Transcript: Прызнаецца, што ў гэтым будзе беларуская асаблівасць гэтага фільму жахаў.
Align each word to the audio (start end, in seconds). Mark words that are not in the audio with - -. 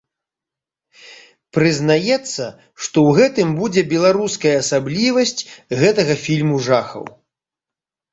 Прызнаецца, 1.57 2.45
што 2.85 2.97
ў 3.09 3.19
гэтым 3.19 3.49
будзе 3.59 3.83
беларуская 3.93 4.55
асаблівасць 4.63 5.35
гэтага 5.83 6.13
фільму 6.25 6.57
жахаў. 6.69 7.05